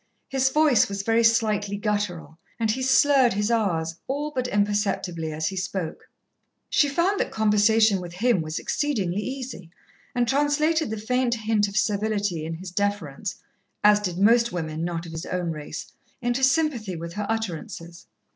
His 0.29 0.49
voice 0.49 0.89
was 0.89 1.03
very 1.03 1.23
slightly 1.23 1.77
guttural, 1.77 2.39
and 2.59 2.71
he 2.71 2.81
slurred 2.81 3.33
his 3.33 3.51
r's 3.51 3.97
all 4.07 4.31
but 4.31 4.47
imperceptibly 4.47 5.31
as 5.31 5.49
he 5.49 5.55
spoke. 5.55 6.09
She 6.71 6.89
found 6.89 7.19
that 7.19 7.29
conversation 7.31 8.01
with 8.01 8.13
him 8.13 8.41
was 8.41 8.57
exceedingly 8.57 9.19
easy, 9.21 9.69
and 10.15 10.27
translated 10.27 10.89
the 10.89 10.97
faint 10.97 11.35
hint 11.35 11.67
of 11.67 11.77
servility 11.77 12.43
in 12.47 12.55
his 12.55 12.71
deference, 12.71 13.35
as 13.83 13.99
did 13.99 14.17
most 14.17 14.51
women 14.51 14.83
not 14.83 15.05
of 15.05 15.11
his 15.11 15.27
own 15.27 15.51
race, 15.51 15.93
into 16.19 16.43
sympathy 16.43 16.95
with 16.95 17.13
her 17.13 17.27
utterances. 17.29 18.07